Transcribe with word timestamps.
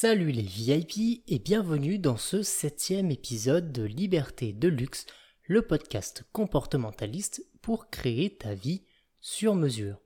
Salut 0.00 0.30
les 0.30 0.42
VIP 0.42 1.24
et 1.26 1.40
bienvenue 1.40 1.98
dans 1.98 2.16
ce 2.16 2.44
septième 2.44 3.10
épisode 3.10 3.72
de 3.72 3.82
Liberté 3.82 4.52
de 4.52 4.68
Luxe, 4.68 5.06
le 5.42 5.60
podcast 5.60 6.22
comportementaliste 6.30 7.44
pour 7.62 7.90
créer 7.90 8.36
ta 8.36 8.54
vie 8.54 8.84
sur 9.20 9.56
mesure. 9.56 9.98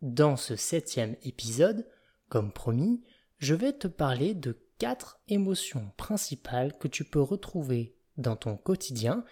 Dans 0.00 0.36
ce 0.36 0.56
septième 0.56 1.16
épisode, 1.22 1.86
comme 2.30 2.50
promis, 2.50 3.02
je 3.36 3.54
vais 3.54 3.74
te 3.74 3.88
parler 3.88 4.32
de 4.32 4.58
quatre 4.78 5.20
émotions 5.28 5.92
principales 5.98 6.78
que 6.78 6.88
tu 6.88 7.04
peux 7.04 7.20
retrouver 7.20 7.94
dans 8.16 8.36
ton 8.36 8.56
quotidien, 8.56 9.26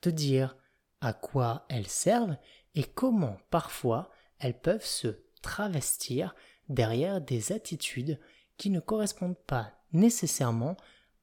te 0.00 0.08
dire 0.08 0.56
à 1.00 1.12
quoi 1.12 1.66
elles 1.68 1.86
servent 1.86 2.36
et 2.74 2.82
comment 2.82 3.38
parfois 3.50 4.10
elles 4.40 4.58
peuvent 4.58 4.84
se 4.84 5.22
travestir 5.40 6.34
derrière 6.68 7.20
des 7.20 7.52
attitudes 7.52 8.18
ne 8.68 8.80
correspondent 8.80 9.38
pas 9.46 9.72
nécessairement 9.92 10.76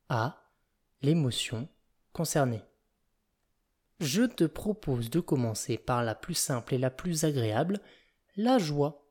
à 0.10 0.42
l'émotion 1.04 1.70
concernée. 2.14 2.64
Je 4.00 4.24
te 4.24 4.44
propose 4.44 5.10
de 5.10 5.20
commencer 5.20 5.78
par 5.78 6.04
la 6.04 6.16
plus 6.16 6.34
simple 6.34 6.74
et 6.74 6.78
la 6.78 6.90
plus 6.90 7.26
agréable, 7.26 7.80
la 8.36 8.58
joie. 8.58 9.06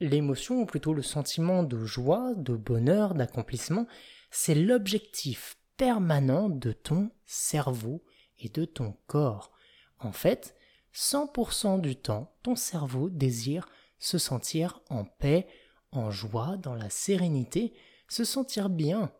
L'émotion, 0.00 0.60
ou 0.60 0.66
plutôt 0.66 0.94
le 0.94 1.02
sentiment 1.02 1.62
de 1.62 1.84
joie, 1.84 2.34
de 2.36 2.56
bonheur, 2.56 3.14
d'accomplissement, 3.14 3.86
c'est 4.30 4.54
l'objectif 4.54 5.58
permanent 5.76 6.48
de 6.48 6.72
ton 6.72 7.10
cerveau 7.26 8.04
et 8.38 8.48
de 8.48 8.64
ton 8.64 8.96
corps. 9.06 9.52
En 9.98 10.12
fait, 10.12 10.54
100% 10.94 11.80
du 11.80 11.96
temps, 11.96 12.34
ton 12.42 12.56
cerveau 12.56 13.08
désire 13.08 13.68
se 13.98 14.18
sentir 14.18 14.80
en 14.90 15.04
paix, 15.04 15.46
en 15.92 16.10
joie, 16.10 16.56
dans 16.56 16.74
la 16.74 16.90
sérénité, 16.90 17.74
se 18.08 18.24
sentir 18.24 18.68
bien. 18.68 19.12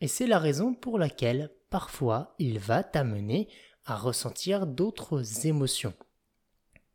Et 0.00 0.08
c'est 0.08 0.26
la 0.26 0.38
raison 0.38 0.74
pour 0.74 0.98
laquelle 0.98 1.50
parfois 1.70 2.34
il 2.38 2.58
va 2.58 2.84
t'amener 2.84 3.48
à 3.84 3.96
ressentir 3.96 4.66
d'autres 4.66 5.46
émotions. 5.46 5.94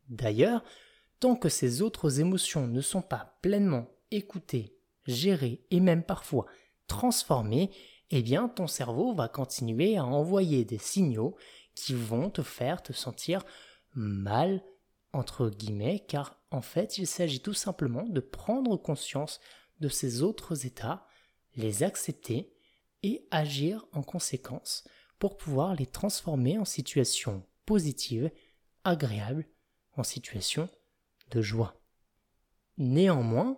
D'ailleurs, 0.09 0.63
tant 1.19 1.35
que 1.35 1.49
ces 1.49 1.81
autres 1.81 2.19
émotions 2.19 2.67
ne 2.67 2.81
sont 2.81 3.01
pas 3.01 3.38
pleinement 3.41 3.88
écoutées, 4.11 4.77
gérées 5.05 5.66
et 5.71 5.79
même 5.79 6.03
parfois 6.03 6.45
transformées, 6.88 7.71
eh 8.09 8.21
bien 8.21 8.49
ton 8.49 8.67
cerveau 8.67 9.13
va 9.13 9.29
continuer 9.29 9.97
à 9.97 10.05
envoyer 10.05 10.66
des 10.66 10.77
signaux 10.77 11.35
qui 11.75 11.93
vont 11.93 12.29
te 12.29 12.41
faire 12.41 12.83
te 12.83 12.91
sentir 12.91 13.43
mal, 13.93 14.61
entre 15.13 15.49
guillemets, 15.49 15.99
car 16.07 16.41
en 16.52 16.61
fait 16.61 16.97
il 16.97 17.07
s'agit 17.07 17.41
tout 17.41 17.53
simplement 17.53 18.03
de 18.03 18.19
prendre 18.19 18.77
conscience 18.77 19.39
de 19.80 19.89
ces 19.89 20.21
autres 20.21 20.66
états, 20.66 21.07
les 21.55 21.83
accepter 21.83 22.53
et 23.03 23.27
agir 23.31 23.85
en 23.94 24.03
conséquence 24.03 24.88
pour 25.17 25.38
pouvoir 25.38 25.75
les 25.75 25.85
transformer 25.85 26.57
en 26.57 26.66
situations 26.66 27.44
positives, 27.66 28.31
agréables, 28.83 29.47
en 29.97 30.03
situations 30.03 30.69
de 31.31 31.41
joie. 31.41 31.81
Néanmoins, 32.77 33.57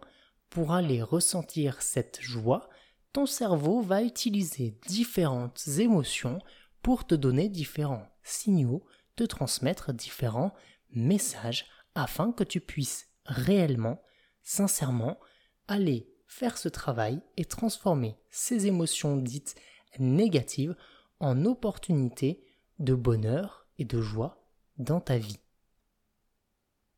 pour 0.49 0.73
aller 0.73 1.02
ressentir 1.02 1.81
cette 1.81 2.21
joie, 2.21 2.69
ton 3.11 3.25
cerveau 3.25 3.81
va 3.81 4.02
utiliser 4.02 4.77
différentes 4.88 5.67
émotions 5.80 6.39
pour 6.81 7.05
te 7.05 7.16
donner 7.16 7.49
différents 7.49 8.08
signaux, 8.23 8.86
te 9.16 9.23
transmettre 9.23 9.94
différents 9.94 10.53
message 10.91 11.66
afin 11.95 12.31
que 12.31 12.44
tu 12.44 12.59
puisses 12.59 13.08
réellement, 13.25 14.02
sincèrement, 14.41 15.19
aller 15.67 16.09
faire 16.27 16.58
ce 16.58 16.69
travail 16.69 17.22
et 17.38 17.45
transformer 17.45 18.17
ces 18.30 18.67
émotions 18.67 19.17
dites 19.17 19.55
négatives 19.99 20.75
en 21.19 21.45
opportunités 21.45 22.44
de 22.80 22.95
bonheur 22.95 23.67
et 23.77 23.86
de 23.86 24.02
joie 24.02 24.47
dans 24.77 24.99
ta 24.99 25.17
vie. 25.17 25.39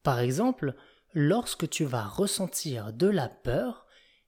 Par 0.04 0.20
exemple, 0.20 0.76
lorsque 1.14 1.70
tu 1.70 1.84
vas 1.84 2.06
ressentir 2.06 2.94
de 2.94 3.08
la 3.08 3.28
peur, 3.28 3.86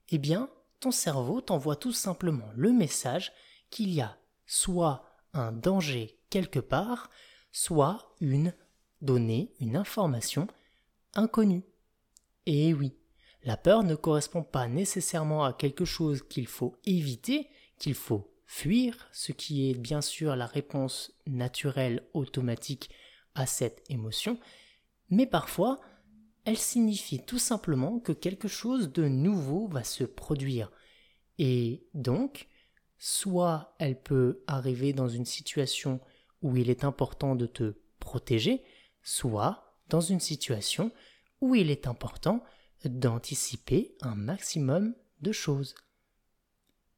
eh 0.09 0.17
bien, 0.17 0.49
ton 0.79 0.91
cerveau 0.91 1.41
t'envoie 1.41 1.75
tout 1.75 1.91
simplement 1.93 2.49
le 2.55 2.71
message 2.71 3.31
qu'il 3.69 3.93
y 3.93 4.01
a 4.01 4.17
soit 4.45 5.05
un 5.33 5.51
danger 5.51 6.19
quelque 6.29 6.59
part, 6.59 7.09
soit 7.51 8.15
une 8.19 8.53
donner 9.01 9.53
une 9.59 9.75
information 9.75 10.47
inconnue. 11.17 11.63
Et 12.45 12.73
oui, 12.73 12.95
la 13.43 13.57
peur 13.57 13.83
ne 13.83 13.95
correspond 13.95 14.43
pas 14.43 14.67
nécessairement 14.67 15.43
à 15.43 15.53
quelque 15.53 15.85
chose 15.85 16.23
qu'il 16.27 16.47
faut 16.47 16.77
éviter, 16.85 17.49
qu'il 17.77 17.93
faut 17.93 18.33
fuir, 18.45 19.09
ce 19.11 19.33
qui 19.33 19.69
est 19.69 19.73
bien 19.73 20.01
sûr 20.01 20.35
la 20.35 20.45
réponse 20.45 21.11
naturelle 21.25 22.07
automatique 22.13 22.89
à 23.35 23.45
cette 23.45 23.83
émotion, 23.89 24.39
mais 25.09 25.25
parfois 25.25 25.79
elle 26.45 26.57
signifie 26.57 27.19
tout 27.19 27.39
simplement 27.39 27.99
que 27.99 28.13
quelque 28.13 28.47
chose 28.47 28.93
de 28.93 29.09
nouveau 29.09 29.67
va 29.67 29.83
se 29.83 30.05
produire. 30.05 30.71
Et 31.37 31.85
donc, 31.93 32.47
soit 32.97 33.75
elle 33.79 34.01
peut 34.01 34.41
arriver 34.47 34.93
dans 34.93 35.09
une 35.09 35.25
situation 35.25 35.99
où 36.41 36.55
il 36.55 36.69
est 36.69 36.85
important 36.85 37.35
de 37.35 37.47
te 37.47 37.75
protéger, 37.99 38.63
soit 39.03 39.66
dans 39.89 40.01
une 40.01 40.19
situation 40.19 40.91
où 41.41 41.55
il 41.55 41.69
est 41.69 41.87
important 41.87 42.43
d'anticiper 42.85 43.95
un 44.01 44.15
maximum 44.15 44.95
de 45.21 45.31
choses. 45.31 45.75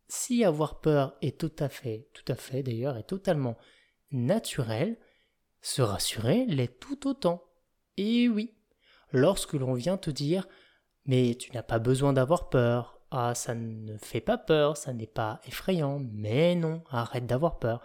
Si 0.08 0.44
avoir 0.44 0.80
peur 0.80 1.16
est 1.22 1.40
tout 1.40 1.52
à 1.60 1.70
fait, 1.70 2.08
tout 2.14 2.26
à 2.32 2.36
fait 2.36 2.64
d'ailleurs, 2.64 2.98
est 2.98 3.04
totalement 3.04 3.58
naturel, 4.12 4.98
se 5.62 5.82
rassurer 5.82 6.46
l'est 6.46 6.80
tout 6.80 7.08
autant. 7.08 7.44
Et 7.98 8.28
oui, 8.28 8.56
lorsque 9.12 9.54
l'on 9.54 9.74
vient 9.74 9.98
te 9.98 10.10
dire 10.10 10.48
mais 11.06 11.36
tu 11.36 11.52
n'as 11.54 11.64
pas 11.64 11.80
besoin 11.80 12.14
d'avoir 12.14 12.50
peur, 12.50 13.02
ah 13.10 13.34
ça 13.34 13.56
ne 13.56 13.98
fait 13.98 14.22
pas 14.22 14.38
peur, 14.38 14.78
ça 14.78 14.94
n'est 14.94 15.08
pas 15.08 15.42
effrayant, 15.48 16.00
mais 16.12 16.54
non, 16.54 16.84
arrête 16.92 17.26
d'avoir 17.26 17.58
peur, 17.58 17.82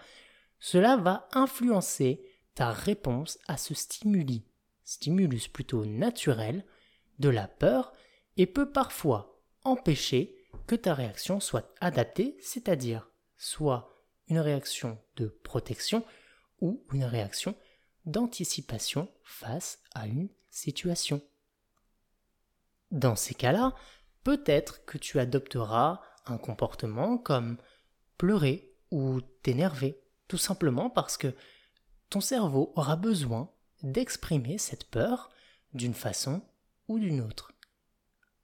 cela 0.59 0.98
va 0.98 1.26
influencer 1.32 2.22
ta 2.54 2.71
réponse 2.71 3.38
à 3.48 3.56
ce 3.56 3.72
stimuli, 3.72 4.44
stimulus 4.84 5.49
plutôt 5.49 5.84
naturel, 5.84 6.65
de 7.19 7.28
la 7.28 7.49
peur 7.49 7.93
et 8.37 8.47
peut 8.47 8.71
parfois 8.71 9.41
empêcher 9.62 10.37
que 10.67 10.75
ta 10.75 10.95
réaction 10.95 11.41
soit 11.41 11.72
adaptée, 11.81 12.37
c'est-à-dire 12.41 13.09
soit 13.37 13.91
une 14.28 14.39
réaction 14.39 14.99
de 15.17 15.27
protection 15.27 16.05
ou 16.61 16.84
une 16.93 17.05
réaction 17.05 17.55
d'anticipation 18.06 19.09
face 19.22 19.78
à 19.95 20.06
une 20.06 20.28
situation. 20.50 21.22
Dans 22.91 23.16
ces 23.16 23.34
cas-là, 23.34 23.75
peut-être 24.22 24.84
que 24.84 24.99
tu 24.99 25.19
adopteras 25.19 26.01
un 26.27 26.39
comportement 26.39 27.19
comme 27.19 27.59
pleurer 28.19 28.75
ou 28.91 29.21
t'énerver, 29.43 30.01
tout 30.28 30.39
simplement 30.39 30.91
parce 30.91 31.16
que 31.16 31.34
ton 32.09 32.21
cerveau 32.21 32.72
aura 32.77 32.97
besoin 32.97 33.51
d'exprimer 33.83 34.59
cette 34.59 34.85
peur 34.85 35.31
d'une 35.73 35.95
façon 35.95 36.43
ou 36.89 36.99
d'une 36.99 37.21
autre. 37.21 37.53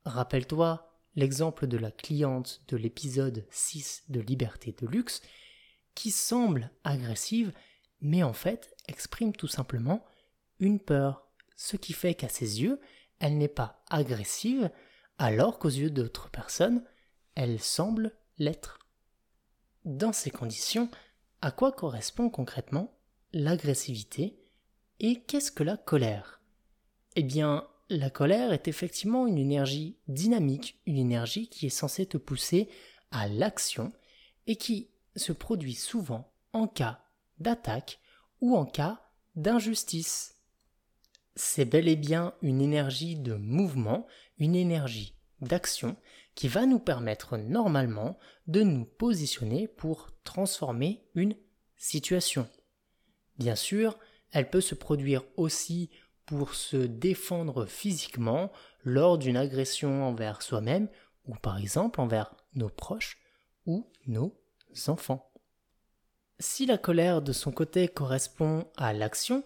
Rappelle-toi 0.04 0.90
l'exemple 1.14 1.66
de 1.66 1.76
la 1.76 1.90
cliente 1.90 2.62
de 2.68 2.76
l'épisode 2.76 3.46
6 3.50 4.04
de 4.08 4.20
Liberté 4.20 4.74
de 4.80 4.86
luxe 4.86 5.22
qui 5.94 6.10
semble 6.10 6.70
agressive 6.84 7.52
mais 8.00 8.22
en 8.22 8.32
fait 8.32 8.74
exprime 8.88 9.32
tout 9.32 9.48
simplement 9.48 10.04
une 10.58 10.80
peur, 10.80 11.26
ce 11.56 11.76
qui 11.76 11.92
fait 11.92 12.14
qu'à 12.14 12.28
ses 12.28 12.62
yeux, 12.62 12.80
elle 13.18 13.38
n'est 13.38 13.48
pas 13.48 13.82
agressive 13.90 14.70
alors 15.18 15.58
qu'aux 15.58 15.68
yeux 15.68 15.90
d'autres 15.90 16.30
personnes, 16.30 16.84
elle 17.34 17.60
semble 17.60 18.16
l'être. 18.38 18.78
Dans 19.84 20.12
ces 20.12 20.30
conditions, 20.30 20.90
à 21.42 21.50
quoi 21.50 21.72
correspond 21.72 22.30
concrètement 22.30 22.98
l'agressivité. 23.32 24.39
Et 25.02 25.22
qu'est-ce 25.22 25.50
que 25.50 25.62
la 25.62 25.78
colère? 25.78 26.42
Eh 27.16 27.22
bien, 27.22 27.66
la 27.88 28.10
colère 28.10 28.52
est 28.52 28.68
effectivement 28.68 29.26
une 29.26 29.38
énergie 29.38 29.96
dynamique, 30.08 30.78
une 30.84 30.98
énergie 30.98 31.48
qui 31.48 31.66
est 31.66 31.70
censée 31.70 32.04
te 32.04 32.18
pousser 32.18 32.68
à 33.10 33.26
l'action 33.26 33.92
et 34.46 34.56
qui 34.56 34.90
se 35.16 35.32
produit 35.32 35.74
souvent 35.74 36.30
en 36.52 36.68
cas 36.68 37.02
d'attaque 37.38 37.98
ou 38.42 38.54
en 38.54 38.66
cas 38.66 39.00
d'injustice. 39.36 40.36
C'est 41.34 41.64
bel 41.64 41.88
et 41.88 41.96
bien 41.96 42.34
une 42.42 42.60
énergie 42.60 43.16
de 43.16 43.34
mouvement, 43.34 44.06
une 44.36 44.54
énergie 44.54 45.14
d'action 45.40 45.96
qui 46.34 46.46
va 46.46 46.66
nous 46.66 46.78
permettre 46.78 47.38
normalement 47.38 48.18
de 48.48 48.62
nous 48.62 48.84
positionner 48.84 49.66
pour 49.66 50.10
transformer 50.24 51.02
une 51.14 51.36
situation. 51.78 52.46
Bien 53.38 53.56
sûr, 53.56 53.98
elle 54.32 54.50
peut 54.50 54.60
se 54.60 54.74
produire 54.74 55.24
aussi 55.36 55.90
pour 56.26 56.54
se 56.54 56.76
défendre 56.76 57.66
physiquement 57.66 58.52
lors 58.84 59.18
d'une 59.18 59.36
agression 59.36 60.04
envers 60.06 60.42
soi-même 60.42 60.88
ou 61.26 61.34
par 61.34 61.58
exemple 61.58 62.00
envers 62.00 62.34
nos 62.54 62.68
proches 62.68 63.18
ou 63.66 63.90
nos 64.06 64.36
enfants. 64.86 65.32
Si 66.38 66.66
la 66.66 66.78
colère 66.78 67.20
de 67.20 67.32
son 67.32 67.52
côté 67.52 67.88
correspond 67.88 68.66
à 68.76 68.92
l'action, 68.92 69.44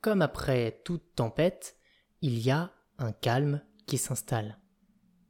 comme 0.00 0.22
après 0.22 0.80
toute 0.84 1.14
tempête, 1.14 1.76
il 2.22 2.38
y 2.38 2.50
a 2.50 2.72
un 2.98 3.12
calme 3.12 3.62
qui 3.86 3.98
s'installe. 3.98 4.58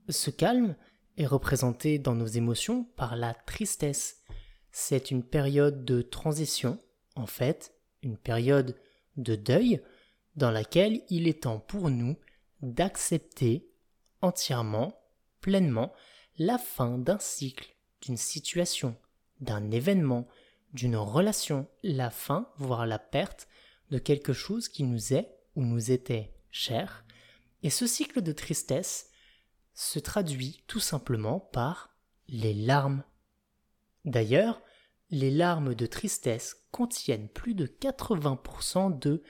Ce 0.09 0.31
calme 0.31 0.77
est 1.17 1.27
représenté 1.27 1.99
dans 1.99 2.15
nos 2.15 2.27
émotions 2.27 2.85
par 2.97 3.17
la 3.17 3.35
tristesse. 3.35 4.23
C'est 4.71 5.11
une 5.11 5.25
période 5.25 5.85
de 5.85 6.01
transition, 6.01 6.79
en 7.17 7.27
fait, 7.27 7.75
une 8.03 8.17
période 8.17 8.77
de 9.17 9.35
deuil, 9.35 9.83
dans 10.37 10.51
laquelle 10.51 11.03
il 11.11 11.27
est 11.27 11.43
temps 11.43 11.59
pour 11.59 11.91
nous 11.91 12.17
d'accepter 12.63 13.69
entièrement, 14.21 15.01
pleinement, 15.41 15.93
la 16.39 16.59
fin 16.59 16.99
d'un 16.99 17.19
cycle, 17.19 17.75
d'une 18.03 18.17
situation, 18.17 18.97
d'un 19.41 19.71
événement, 19.71 20.29
d'une 20.73 20.97
relation, 20.97 21.67
la 21.83 22.11
fin, 22.11 22.49
voire 22.59 22.87
la 22.87 22.99
perte 22.99 23.49
de 23.91 23.99
quelque 23.99 24.33
chose 24.33 24.69
qui 24.69 24.85
nous 24.85 25.15
est 25.15 25.29
ou 25.57 25.65
nous 25.65 25.91
était 25.91 26.33
cher. 26.51 27.05
Et 27.63 27.71
ce 27.71 27.87
cycle 27.87 28.23
de 28.23 28.33
tristesse 28.33 29.11
se 29.75 29.99
traduit 29.99 30.63
tout 30.67 30.81
simplement 30.81 31.41
par 31.41 31.97
les 32.29 32.55
larmes. 32.55 33.03
D'ailleurs, 34.05 34.63
les 35.11 35.31
larmes 35.31 35.75
de 35.75 35.87
tristesse 35.87 36.58
contiennent 36.71 37.29
plus 37.29 37.55
de 37.55 37.67
80% 37.67 38.99
de 38.99 39.23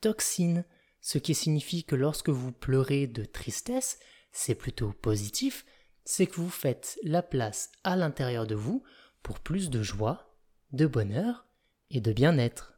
toxines, 0.00 0.64
ce 1.00 1.18
qui 1.18 1.34
signifie 1.34 1.84
que 1.84 1.96
lorsque 1.96 2.30
vous 2.30 2.52
pleurez 2.52 3.06
de 3.06 3.24
tristesse, 3.24 3.98
c'est 4.32 4.54
plutôt 4.54 4.92
positif, 4.92 5.64
c'est 6.04 6.26
que 6.26 6.36
vous 6.36 6.50
faites 6.50 6.98
la 7.02 7.22
place 7.22 7.70
à 7.82 7.96
l'intérieur 7.96 8.46
de 8.46 8.54
vous 8.54 8.82
pour 9.22 9.40
plus 9.40 9.70
de 9.70 9.82
joie, 9.82 10.34
de 10.72 10.86
bonheur 10.86 11.46
et 11.90 12.00
de 12.00 12.12
bien-être. 12.12 12.74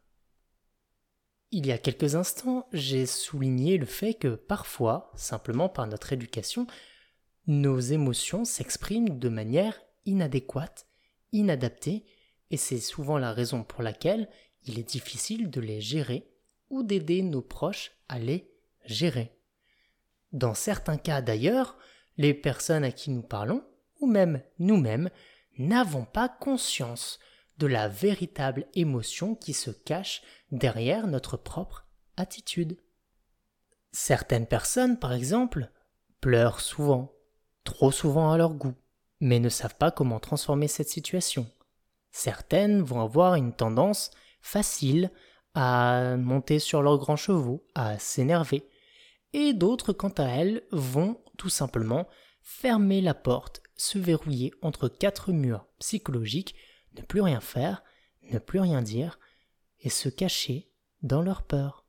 Il 1.51 1.65
y 1.65 1.71
a 1.71 1.77
quelques 1.77 2.15
instants, 2.15 2.67
j'ai 2.73 3.05
souligné 3.05 3.77
le 3.77 3.85
fait 3.85 4.13
que 4.13 4.35
parfois, 4.35 5.11
simplement 5.15 5.69
par 5.69 5.87
notre 5.87 6.11
éducation, 6.11 6.67
nos 7.47 7.79
émotions 7.79 8.43
s'expriment 8.43 9.17
de 9.17 9.29
manière 9.29 9.79
inadéquate, 10.05 10.87
inadaptée, 11.31 12.05
et 12.51 12.57
c'est 12.57 12.79
souvent 12.79 13.17
la 13.17 13.33
raison 13.33 13.63
pour 13.63 13.83
laquelle 13.83 14.29
il 14.63 14.79
est 14.79 14.89
difficile 14.89 15.49
de 15.49 15.61
les 15.61 15.81
gérer 15.81 16.29
ou 16.69 16.83
d'aider 16.83 17.21
nos 17.21 17.41
proches 17.41 17.91
à 18.09 18.19
les 18.19 18.51
gérer. 18.85 19.37
Dans 20.33 20.53
certains 20.53 20.97
cas 20.97 21.21
d'ailleurs, 21.21 21.77
les 22.17 22.33
personnes 22.33 22.83
à 22.83 22.91
qui 22.91 23.11
nous 23.11 23.21
parlons, 23.21 23.63
ou 23.99 24.07
même 24.07 24.41
nous-mêmes, 24.59 25.09
n'avons 25.57 26.05
pas 26.05 26.29
conscience 26.29 27.19
de 27.57 27.67
la 27.67 27.87
véritable 27.87 28.67
émotion 28.75 29.35
qui 29.35 29.53
se 29.53 29.71
cache 29.71 30.21
derrière 30.51 31.07
notre 31.07 31.37
propre 31.37 31.87
attitude. 32.15 32.77
Certaines 33.91 34.45
personnes, 34.45 34.99
par 34.99 35.13
exemple, 35.13 35.71
pleurent 36.21 36.59
souvent, 36.59 37.13
trop 37.63 37.91
souvent 37.91 38.31
à 38.31 38.37
leur 38.37 38.53
goût, 38.53 38.75
mais 39.19 39.39
ne 39.39 39.49
savent 39.49 39.75
pas 39.75 39.91
comment 39.91 40.19
transformer 40.19 40.67
cette 40.67 40.89
situation. 40.89 41.49
Certaines 42.17 42.81
vont 42.81 43.01
avoir 43.01 43.35
une 43.35 43.53
tendance 43.53 44.09
facile 44.41 45.11
à 45.53 46.17
monter 46.17 46.57
sur 46.57 46.81
leurs 46.81 46.97
grands 46.97 47.15
chevaux, 47.15 47.63
à 47.75 47.99
s'énerver, 47.99 48.67
et 49.33 49.53
d'autres, 49.53 49.93
quant 49.93 50.13
à 50.17 50.23
elles, 50.23 50.63
vont 50.71 51.21
tout 51.37 51.49
simplement 51.49 52.07
fermer 52.41 53.01
la 53.01 53.13
porte, 53.13 53.61
se 53.75 53.99
verrouiller 53.99 54.51
entre 54.63 54.87
quatre 54.87 55.31
murs 55.31 55.67
psychologiques, 55.77 56.55
ne 56.97 57.03
plus 57.03 57.21
rien 57.21 57.39
faire, 57.39 57.83
ne 58.31 58.39
plus 58.39 58.61
rien 58.61 58.81
dire, 58.81 59.19
et 59.81 59.91
se 59.91 60.09
cacher 60.09 60.71
dans 61.03 61.21
leur 61.21 61.43
peur. 61.43 61.85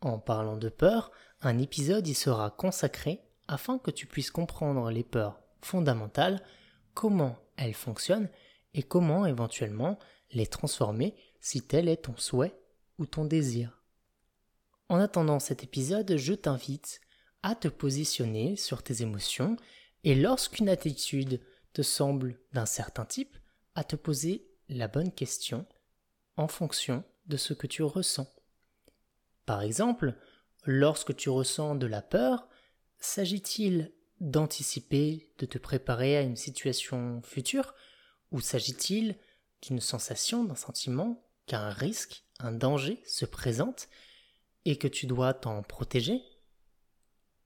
En 0.00 0.18
parlant 0.18 0.56
de 0.56 0.70
peur, 0.70 1.10
un 1.42 1.58
épisode 1.58 2.08
y 2.08 2.14
sera 2.14 2.50
consacré 2.50 3.20
afin 3.48 3.76
que 3.76 3.90
tu 3.90 4.06
puisses 4.06 4.30
comprendre 4.30 4.90
les 4.90 5.04
peurs 5.04 5.42
fondamentales, 5.60 6.42
comment 6.94 7.36
elles 7.58 7.74
fonctionnent 7.74 8.30
et 8.76 8.82
comment 8.82 9.26
éventuellement 9.26 9.98
les 10.30 10.46
transformer 10.46 11.16
si 11.40 11.62
tel 11.62 11.88
est 11.88 12.04
ton 12.04 12.16
souhait 12.16 12.56
ou 12.98 13.06
ton 13.06 13.24
désir? 13.24 13.82
En 14.88 15.00
attendant 15.00 15.40
cet 15.40 15.64
épisode, 15.64 16.16
je 16.16 16.34
t'invite 16.34 17.00
à 17.42 17.56
te 17.56 17.66
positionner 17.66 18.54
sur 18.54 18.84
tes 18.84 19.02
émotions 19.02 19.56
et 20.04 20.14
lorsqu'une 20.14 20.68
attitude 20.68 21.40
te 21.72 21.82
semble 21.82 22.38
d'un 22.52 22.66
certain 22.66 23.04
type, 23.04 23.36
à 23.74 23.82
te 23.82 23.96
poser 23.96 24.46
la 24.68 24.88
bonne 24.88 25.12
question 25.12 25.66
en 26.36 26.48
fonction 26.48 27.02
de 27.26 27.36
ce 27.36 27.54
que 27.54 27.66
tu 27.66 27.82
ressens. 27.82 28.28
Par 29.46 29.62
exemple, 29.62 30.14
lorsque 30.64 31.16
tu 31.16 31.28
ressens 31.28 31.74
de 31.74 31.86
la 31.86 32.02
peur, 32.02 32.48
s'agit-il 32.98 33.92
d'anticiper, 34.20 35.30
de 35.38 35.46
te 35.46 35.58
préparer 35.58 36.16
à 36.16 36.22
une 36.22 36.36
situation 36.36 37.20
future, 37.22 37.74
ou 38.30 38.40
s'agit-il 38.40 39.16
d'une 39.62 39.80
sensation, 39.80 40.44
d'un 40.44 40.54
sentiment 40.54 41.24
qu'un 41.46 41.70
risque, 41.70 42.24
un 42.38 42.52
danger 42.52 43.02
se 43.06 43.24
présente 43.24 43.88
et 44.64 44.76
que 44.76 44.88
tu 44.88 45.06
dois 45.06 45.34
t'en 45.34 45.62
protéger? 45.62 46.22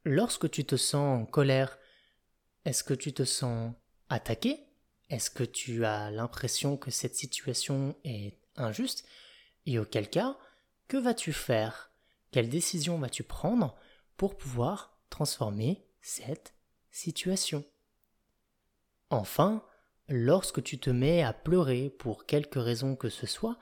Lorsque 0.04 0.50
tu 0.50 0.64
te 0.64 0.76
sens 0.76 1.22
en 1.22 1.26
colère, 1.26 1.78
est-ce 2.64 2.82
que 2.82 2.94
tu 2.94 3.12
te 3.12 3.24
sens 3.24 3.72
attaqué? 4.08 4.66
Est-ce 5.08 5.30
que 5.30 5.44
tu 5.44 5.84
as 5.84 6.10
l'impression 6.10 6.76
que 6.76 6.90
cette 6.90 7.16
situation 7.16 7.96
est 8.04 8.38
injuste? 8.56 9.04
Et 9.66 9.78
auquel 9.78 10.08
cas, 10.08 10.38
que 10.88 10.96
vas-tu 10.96 11.32
faire? 11.32 11.92
Quelle 12.30 12.48
décision 12.48 12.98
vas-tu 12.98 13.22
prendre 13.22 13.76
pour 14.16 14.36
pouvoir 14.36 14.98
transformer 15.10 15.84
cette 16.00 16.54
situation? 16.90 17.64
Enfin, 19.10 19.64
lorsque 20.10 20.62
tu 20.62 20.78
te 20.78 20.90
mets 20.90 21.22
à 21.22 21.32
pleurer 21.32 21.88
pour 21.88 22.26
quelque 22.26 22.58
raison 22.58 22.96
que 22.96 23.08
ce 23.08 23.26
soit, 23.26 23.58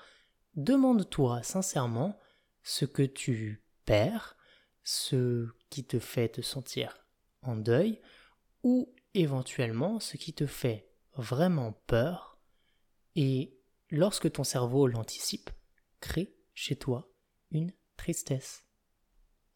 demande-toi 0.57 1.43
sincèrement 1.43 2.19
ce 2.63 2.87
que 2.87 3.03
tu 3.03 3.63
perds, 3.85 4.37
ce 4.83 5.47
qui 5.69 5.85
te 5.85 5.99
fait 5.99 6.31
te 6.31 6.41
sentir 6.41 7.07
en 7.43 7.55
deuil, 7.55 8.01
ou 8.63 8.95
éventuellement 9.15 10.01
ce 10.01 10.17
qui 10.17 10.33
te 10.33 10.47
fait 10.47 10.89
vraiment 11.17 11.73
peur, 11.87 12.41
et 13.15 13.59
lorsque 13.91 14.33
ton 14.33 14.45
cerveau 14.45 14.87
l'anticipe, 14.87 15.51
crée 16.01 16.35
chez 16.55 16.77
toi 16.77 17.11
une 17.51 17.73
tristesse. 17.97 18.65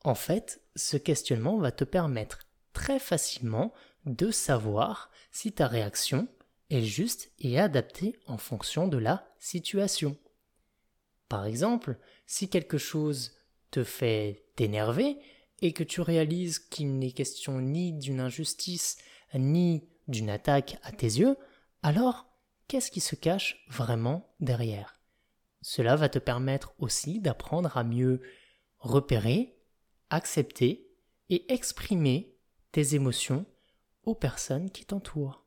En 0.04 0.14
fait, 0.14 0.62
ce 0.76 0.96
questionnement 0.96 1.58
va 1.58 1.72
te 1.72 1.84
permettre 1.84 2.40
très 2.72 2.98
facilement 2.98 3.72
de 4.04 4.30
savoir 4.30 5.10
si 5.30 5.52
ta 5.52 5.68
réaction 5.68 6.28
est 6.72 6.84
juste 6.84 7.30
et 7.38 7.58
adaptée 7.58 8.18
en 8.26 8.38
fonction 8.38 8.88
de 8.88 8.98
la 8.98 9.28
situation. 9.38 10.16
Par 11.28 11.46
exemple, 11.46 11.98
si 12.26 12.48
quelque 12.48 12.78
chose 12.78 13.32
te 13.70 13.84
fait 13.84 14.46
t'énerver 14.56 15.18
et 15.60 15.72
que 15.72 15.84
tu 15.84 16.00
réalises 16.00 16.58
qu'il 16.58 16.98
n'est 16.98 17.12
question 17.12 17.60
ni 17.60 17.92
d'une 17.92 18.20
injustice 18.20 18.98
ni 19.34 19.88
d'une 20.08 20.30
attaque 20.30 20.78
à 20.82 20.92
tes 20.92 21.06
yeux, 21.06 21.36
alors 21.82 22.26
qu'est-ce 22.68 22.90
qui 22.90 23.00
se 23.00 23.16
cache 23.16 23.64
vraiment 23.68 24.34
derrière? 24.40 24.98
Cela 25.62 25.96
va 25.96 26.08
te 26.08 26.18
permettre 26.18 26.74
aussi 26.78 27.20
d'apprendre 27.20 27.76
à 27.76 27.84
mieux 27.84 28.20
repérer, 28.78 29.56
accepter 30.10 30.88
et 31.30 31.52
exprimer 31.52 32.36
tes 32.72 32.94
émotions 32.94 33.46
aux 34.04 34.14
personnes 34.14 34.70
qui 34.70 34.84
t'entourent. 34.84 35.41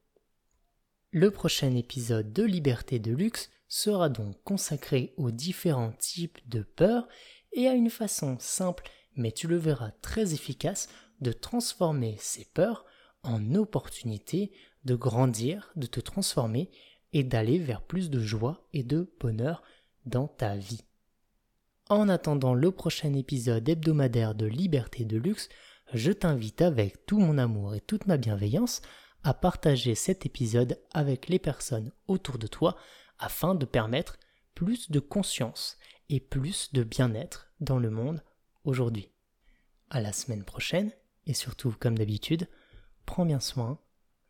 Le 1.17 1.31
prochain 1.31 1.73
épisode 1.75 2.33
de 2.33 2.43
Liberté 2.43 2.99
de 2.99 3.13
luxe 3.13 3.49
sera 3.69 4.09
donc 4.09 4.35
consacré 4.43 5.13
aux 5.15 5.31
différents 5.31 5.93
types 5.93 6.39
de 6.49 6.61
peurs 6.61 7.07
et 7.53 7.69
à 7.69 7.73
une 7.73 7.89
façon 7.89 8.35
simple, 8.37 8.83
mais 9.15 9.31
tu 9.31 9.47
le 9.47 9.55
verras 9.55 9.91
très 10.01 10.33
efficace, 10.33 10.89
de 11.21 11.31
transformer 11.31 12.17
ces 12.19 12.43
peurs 12.53 12.83
en 13.23 13.55
opportunités 13.55 14.51
de 14.83 14.95
grandir, 14.95 15.71
de 15.77 15.87
te 15.87 16.01
transformer 16.01 16.69
et 17.13 17.23
d'aller 17.23 17.59
vers 17.59 17.81
plus 17.81 18.09
de 18.09 18.19
joie 18.19 18.67
et 18.73 18.83
de 18.83 19.09
bonheur 19.21 19.63
dans 20.05 20.27
ta 20.27 20.57
vie. 20.57 20.83
En 21.87 22.09
attendant 22.09 22.53
le 22.53 22.71
prochain 22.71 23.13
épisode 23.13 23.69
hebdomadaire 23.69 24.35
de 24.35 24.47
Liberté 24.47 25.05
de 25.05 25.15
Luxe, 25.15 25.47
je 25.93 26.11
t'invite 26.11 26.61
avec 26.61 27.05
tout 27.05 27.19
mon 27.19 27.37
amour 27.37 27.73
et 27.73 27.79
toute 27.79 28.05
ma 28.05 28.17
bienveillance 28.17 28.81
à 29.25 29.33
partager 29.33 29.95
cet 29.95 30.27
épisode 30.27 30.79
avec 30.93 31.29
les 31.29 31.39
personnes 31.39 31.91
autour 32.07 32.37
de 32.37 32.45
toi 32.45 32.77
afin 33.17 33.55
de 33.55 33.65
permettre 33.65 34.19
plus 34.53 34.91
de 34.91 34.99
conscience 34.99 35.77
et 36.09 36.19
plus 36.19 36.71
de 36.73 36.83
bien-être 36.83 37.51
dans 37.59 37.79
le 37.79 37.89
monde 37.89 38.23
aujourd'hui. 38.65 39.09
À 39.89 39.99
la 39.99 40.13
semaine 40.13 40.43
prochaine 40.43 40.91
et 41.25 41.33
surtout, 41.33 41.75
comme 41.79 41.97
d'habitude, 41.97 42.47
prends 43.07 43.25
bien 43.25 43.39
soin 43.39 43.79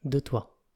de 0.06 0.20
toi. 0.20 0.55